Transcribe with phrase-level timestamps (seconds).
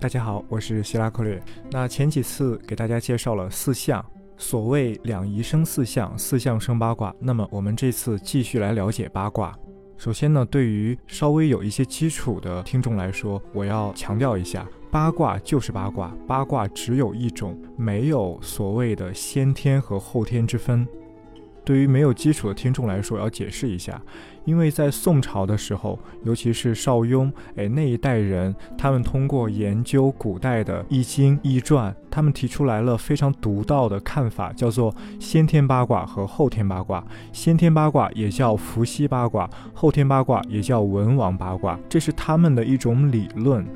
[0.00, 1.38] 大家好，我是希拉克略。
[1.70, 4.02] 那前几次给大家介绍了四象，
[4.38, 7.14] 所谓两仪生四象，四象生八卦。
[7.18, 9.54] 那么我们这次继续来了解八卦。
[9.98, 20.88] 首先呢，对于稍微有一些基础的听众来说，我要强调一下，八卦就是八卦，八卦只有一种，没有所谓的先天和后天之分。
[21.64, 24.00] 对于没有基础的听众来说，要解释一下，
[24.44, 37.04] 因为在宋朝的时候，尤其是邵雍，哎那一代人，他们通过研究古代的易经易传，他们提出来了非常独到的看法，叫做先天八卦和后天八卦。
[37.32, 43.66] 先天八卦也叫伏羲八卦，后天八卦也叫文王八卦，这是他们的一种理论。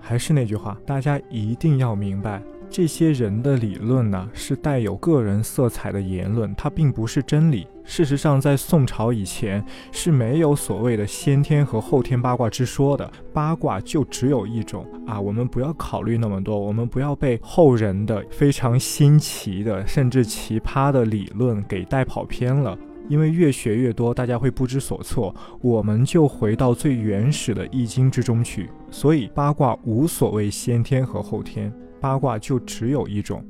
[0.00, 2.42] 还是那句话，大家一定要明白。
[2.74, 7.68] 这些人的理论呢，是带有个人色彩的言论，它并不是真理。
[7.84, 15.20] 事实上，在宋朝以前是没有所谓的先天和后天八卦之说的，八卦就只有一种啊。
[15.20, 22.76] 我们不要考虑那么多，我们不要被后人的非常新奇的甚至奇葩的理论给带跑偏了，
[23.08, 25.32] 因为越学越多，大家会不知所措。
[25.60, 31.72] 我们就回到最原始的易经之中去，所以八卦无所谓先天和后天。
[32.04, 33.42] 八卦就只有一种，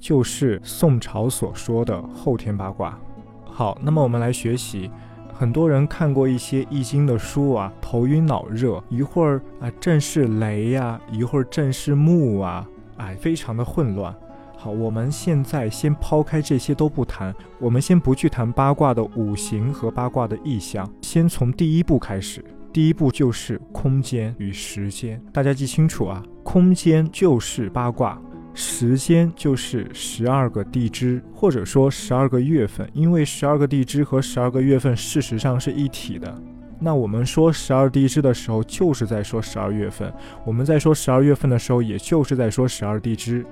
[0.00, 2.98] 就是宋朝所说的后天八卦。
[3.44, 4.90] 好，那么我们来学习。
[5.32, 14.12] 很多人看过一些易经的书啊，头晕脑热，一会儿啊正是雷呀，一会儿正是木啊，哎，非常的混乱。
[14.56, 22.44] 好，我们现在先抛开这些都不谈，我们先不去谈八卦的五行和八卦的意象，先从第一步开始。
[22.72, 26.20] 第一步就是空间与时间，大家记清楚啊！
[26.44, 28.20] 空间就是八卦，
[28.52, 36.32] 时间就是十二个地支，或者说十二个月份，因为十二个地支和十二个月份事实上是一体的。
[36.78, 40.08] 那我们说十二地支的时候，就是在说十二月份；
[40.44, 43.44] 我们在说十二月份的时候，也就是在说十二地支。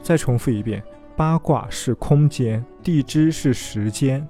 [0.00, 0.82] 再重复一遍：
[1.14, 4.26] 八卦是空间，地支是时间。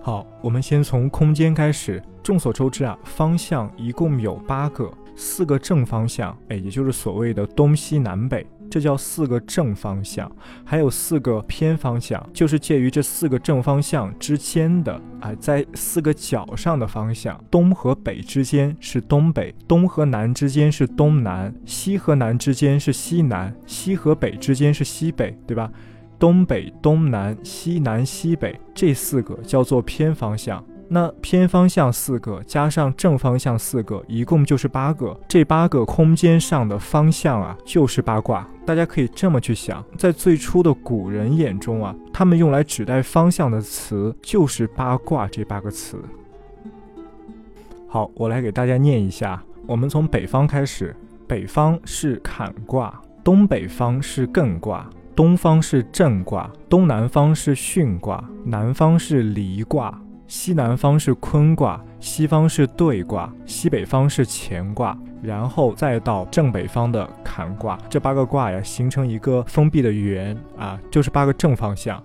[0.00, 2.00] 好，我们先从空间开始。
[2.22, 10.30] 众所周知啊，方向一共有八个，四个正方向，哎，也就是所谓的东西南北，这叫四个正方向。
[10.64, 17.38] 还有四个偏方向，就是介于这四个正方向之间的，啊，在四个角上的方向。
[17.50, 25.70] 东和北之间是东北，东和南之间是东南，西和南之间是西南，西和北之间是西北，对吧？
[26.18, 30.64] 东北、东南、西南、西北这四个叫做偏方向。
[30.94, 35.18] 那偏方向四个加上正方向四个，一共就是八个。
[35.26, 38.46] 这八个空间上的方向啊，就是八卦。
[38.66, 45.96] 大家可以这么去想，在最初的古人眼中啊，他们用来指代方向的词就是八卦这八个词。
[47.88, 49.42] 好，我来给大家念一下。
[49.66, 50.94] 我们从北方开始，
[51.26, 59.98] 北方是坎卦，东北方是艮卦，东方是震卦，东南方是巽卦，南方是离卦。
[60.34, 67.78] 西南方是坤卦，西方是兑卦，西北方是乾卦，然后再到正北方的坎卦。
[67.90, 72.02] 这八个卦呀，形成一个封闭的圆啊，就是八个正方向。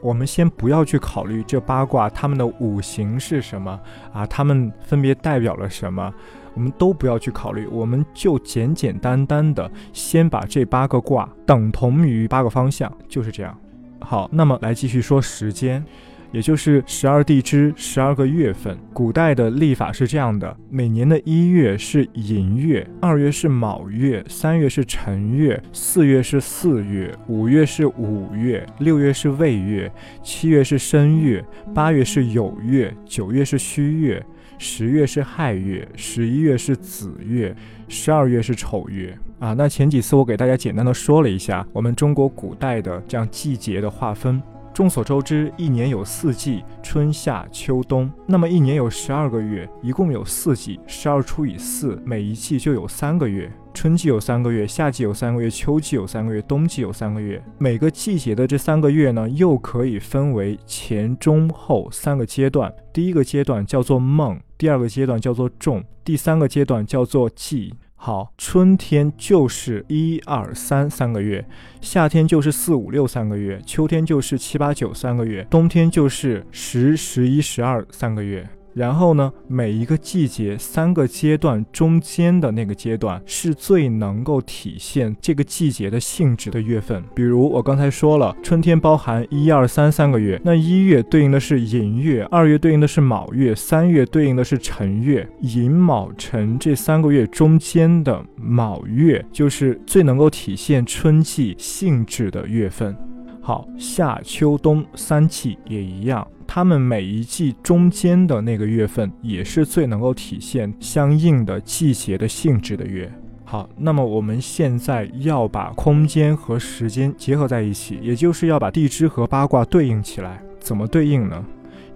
[0.00, 3.78] 我们先不要去考虑这八卦它们的五行是什么
[4.10, 6.10] 啊，它们分别代表了什么，
[6.54, 13.54] 我们都不要去考虑，我们就简简单单的先把这八个卦等同于八个方向，就是这样。
[14.00, 15.84] 好，那么来继续说时间。
[16.32, 29.90] 也就是十二地支十二个月份，古代的历法是这样的：每年的一月是寅月，二月是卯月，三月是辰月，四月是巳月，五月是午月，六月是未月，
[30.22, 31.44] 七月是申月，
[31.74, 34.24] 八月是酉月，九月是戌月，
[34.58, 37.54] 十月是亥月，十一月是子月，
[37.88, 39.16] 十二月是丑月。
[39.38, 44.42] 啊，那前几次我给大家简单的说了一下我们中国古代的这样季节的划分。
[44.76, 48.12] 众所周知，一年有四季，春夏秋冬。
[48.26, 53.50] 那么一年有十二个月，一共有四季，十二除以四，每一季就有三个月。
[53.72, 57.42] 春季有三个月，夏季有三个月，秋季有三个月，冬季有三个月。
[57.56, 62.70] 每个季节的这三个月呢，又可以分为前、中、后三个阶段。
[62.92, 67.72] 第一个阶段叫做梦，第二个阶段叫做仲，第三个阶段叫做季。
[68.06, 71.44] 好，春天就是一二三三个月，
[71.80, 78.48] 夏天就是四五六三个月，秋天就是七八九三个月，冬天就是十十一十二三个月。
[78.76, 87.02] 然后呢，每一个季节三个阶段中间的那个阶段是最能够体现这个季节的性质的月份。
[87.14, 95.26] 比如我刚才说了，春天包含一二三三个月，那一月对应的是寅月，二月对应的是卯月，三月对应的是辰月。
[95.40, 102.94] 寅卯辰这三个月中间的卯月，就是最能够体现春季性质的月份。
[103.40, 106.28] 好，夏秋冬三季也一样。
[106.56, 113.12] 他们每一季中间的那个月份，也是最能够体现相应的季节的性质的月。
[113.44, 120.40] 好，那么我们现在要把空间和时间结合在一起，也就是要把地支和八卦对应起来。
[120.58, 121.44] 怎么对应呢？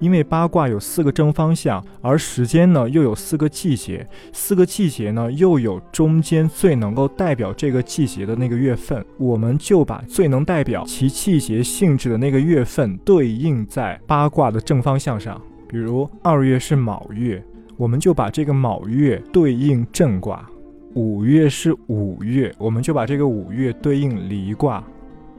[0.01, 15.41] 因为八卦有四个正方向，而时间呢又有四个季节，四个季节呢又有中间最能够代表这个季节的那个月份，我们就把最能代表其季节性质的那个月份对应在八卦的正方向上。
[15.69, 17.41] 比如二月是卯月，
[17.77, 20.45] 我们就把这个卯月对应正卦；
[20.95, 24.83] 五月是五月，我们就把这个五月对应离卦；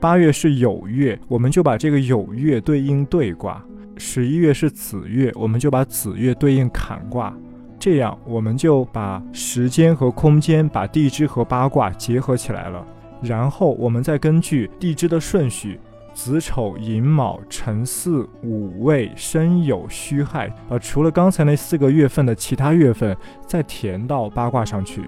[0.01, 3.63] 八月是酉月，我们就把这个酉月对应兑卦。
[3.97, 7.31] 十一月是子月，我们就把子月对应坎卦，
[7.77, 12.83] 这样我们就把时间和空间、把地支和八卦结合起来了。
[13.21, 15.79] 然后我们再根据地支的顺序，
[16.15, 23.15] 子丑寅卯辰巳午未申酉戌亥，把除了刚才那四个月份的其他月份
[23.45, 25.03] 再填到八卦上去。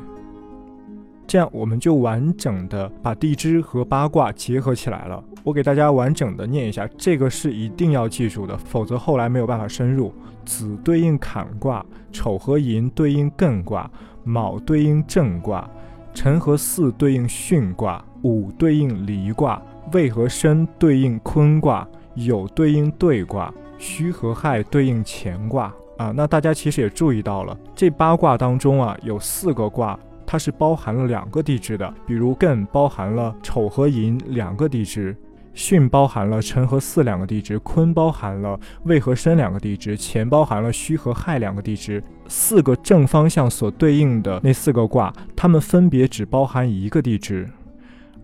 [1.25, 5.23] 这样我们就完整的把地支和八卦结合起来了。
[5.43, 10.13] 我给大家完整的念一下，这个是一定要记住的，否则后来没有办法深入。
[10.45, 13.89] 子对应坎卦，丑和寅对应艮卦，
[14.23, 15.69] 卯对应正卦，
[16.13, 19.61] 辰和巳对应巽卦，午对应离卦，
[19.93, 21.87] 未和申对应坤卦，
[22.17, 25.73] 酉对应兑卦，戌和亥对应乾卦。
[25.97, 29.97] 啊，那大家其实也注意到了，这八卦当中啊，有四个卦。
[30.33, 35.15] 它是包含了两个地支的，比如艮包含了丑和寅两个地支，
[35.53, 42.03] 巽包含了辰和巳两个地支，坤包含了未和申两个地支，乾包含了戌和亥两个地支。
[42.27, 47.47] 四个正方向所对应的那四个卦，它们分别只包含一个地支，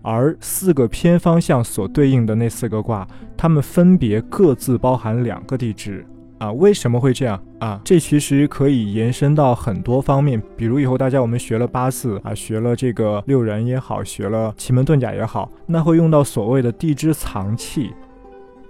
[0.02, 3.06] 而四个偏方向所对应的那四个卦，
[3.36, 6.04] 它们分别各自包含两个地支。
[6.40, 7.78] 啊，为什么会这样啊？
[7.84, 17.90] 这其实可以延伸到很多方面，比如以后大家我们学了八字啊，学了这个六壬也好，学了奇门遁甲也好，那会用到所谓的地支藏气。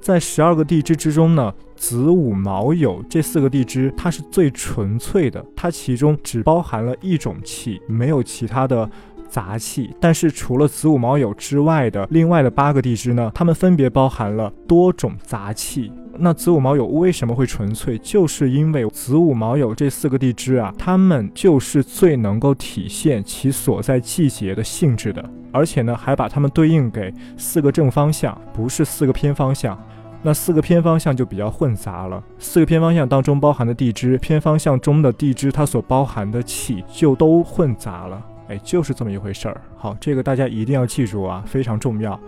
[0.00, 8.90] 在十二个地支之中呢，子午卯酉这四个地支它是最纯粹的，它其中只包含了一种气，没有其他的。
[9.30, 15.92] 杂气，但是除了子午卯酉之外的另外的八个地支呢，它们分别包含了多种杂气。
[16.18, 17.96] 那子午卯酉为什么会纯粹？
[17.98, 29.78] 就是因为子午卯酉这四个地支啊，它们就是最能够体现其所在季节的性质的，而且呢，还把它们对应给四个正方向，不是四个偏方向。
[30.22, 38.22] 那四个偏方向就比较混杂了，四个偏方向当中包含的地支，偏方向中的地支它所包含的气就都混杂了。
[38.50, 39.60] 哎，就是这么一回事儿。
[39.76, 42.18] 好，这个大家一定要记住啊，非常重要。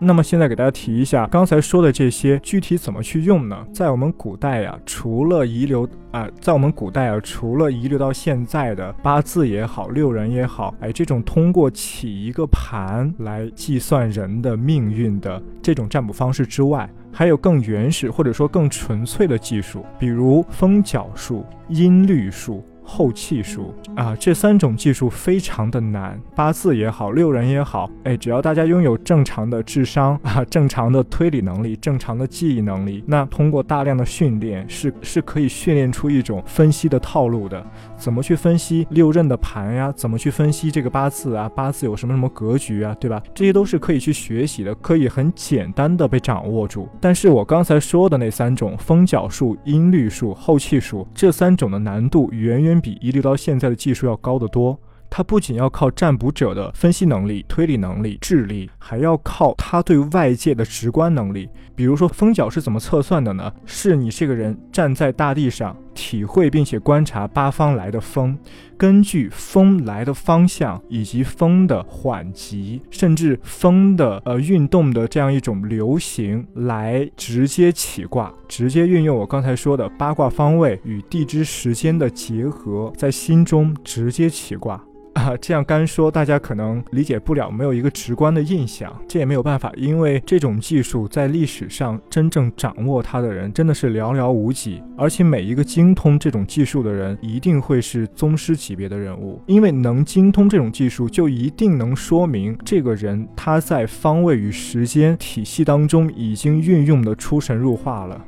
[0.00, 3.64] 那么现在给大家提一下，刚才说的这些具体怎么去用呢？
[3.72, 22.62] 在我们古代呀，除了遗留啊，在我们古代啊，除了遗留到现在的八字也好，六人也好，哎，这种通过起一个盘来计算人的命运的这种占卜方式之外，还有更原始或者说更纯粹的技术，比如风角术、音律术。
[22.84, 26.20] 后气术啊，这三种技术非常的难。
[26.36, 37.64] 八字也好，六人也好，哎，只要大家拥有正常的智商啊，正常的推理能力，正常的记忆能力，那通过大量的训练，是是可以训练出一种分析的套路的。
[37.96, 39.92] 怎么去分析六壬的盘呀？
[39.96, 41.48] 怎么去分析这个八字啊？
[41.56, 42.94] 八字有什么什么格局啊？
[43.00, 43.22] 对吧？
[43.34, 46.88] 这些都是可以去学习的，可以很简单的被掌握住。
[47.00, 54.78] 但是我刚才说的那三种风角术、音律术、后气术，这三种的难度远远比遗留到现在的技术要高得多。
[55.10, 61.48] 它不仅要靠占卜者的分析能力、推理能力、智力，还要靠他对外界的直观能力。
[61.76, 63.52] 比如说风角是怎么测算的呢？
[63.64, 68.36] 是你这个人站在大地上，体会并且观察八方来的风，
[68.76, 84.82] 根据风来的方向以及风的缓急，甚至风的呃运动的这样一种流行，来直接起卦，直接运用我刚才说的八卦方位与地支时间的结合，在心中直接起卦。
[85.14, 88.92] 啊，这样干说大家可能理解不了，没有一个直观的印象。
[89.08, 108.20] 这也没有办法，因为这种技术在历史上真正掌握它的人真的是寥寥无几，而且每一个精通这种技术的人一定会是宗师级别的人物，因为能精通这种技术，就一定能说明这个人他在方位与时间体系当中已经运用的出神入化了。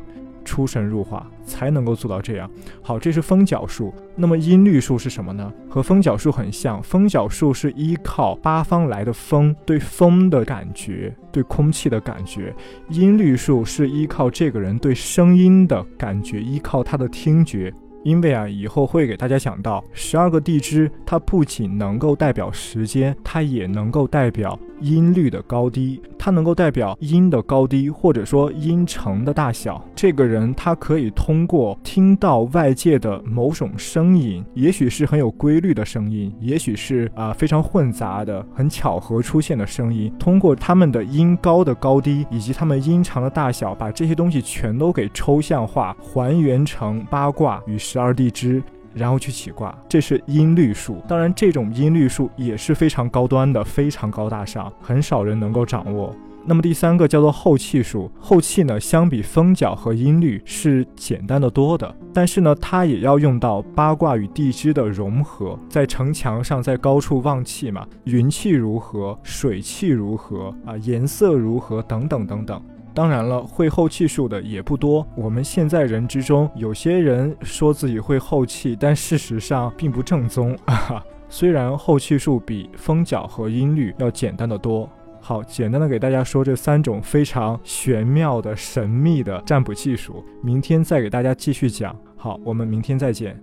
[0.47, 2.49] 出神入化才能够做到这样。
[2.81, 3.93] 好，这是风角术。
[4.15, 5.53] 那么音律术是什么呢？
[5.69, 6.83] 和风角术很像。
[6.83, 12.55] 风角术是依靠八方来的风，对风的感觉，对空气的感觉。
[12.89, 17.71] 音律术是依靠这个人对声音的感觉，依靠他的听觉。
[18.07, 29.85] 因为啊，以后会给大家讲到十二个地支，它不仅能够代表时间，它也能够代表音律的高低，它能够代表音的高低，或者说音程的大小。
[29.97, 48.63] 这个人他可以通过听到外界的某种声音，也许是很有规律的声音，也许是啊非常混杂的、很巧合出现的声音，通过他们的音高的高低以及他们音长的大小，把这些东西全都给抽象化，还原成八卦与十二地支，
[48.93, 51.03] 然后去起卦，这是音律术。
[51.09, 56.15] 当然，这种音律术也是非常高端的，非常高大上，很少人能够掌握。
[56.45, 72.63] 那么第三个叫做后气术，后气呢，相比风角和音律是简单的多的，但是呢，它也要用到八卦与地支的融合，在城墙上，在高处望气嘛，云气如何，水气如何啊，颜色如何等等等等。
[72.97, 75.07] 当然了，会后气术的也不多。
[75.15, 81.05] 我们现在人之中，有些人说自己会后气，但事实上并不正宗 啊。
[81.29, 84.89] 虽然后气术比风角和音律要简单的多。
[85.21, 90.25] 好，简单的给大家说这三种非常玄妙的、神秘的占卜技术。
[90.43, 91.95] 明天再给大家继续讲。
[92.17, 93.39] 好，我们明天再见。